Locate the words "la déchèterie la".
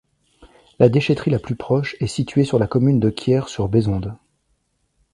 0.79-1.37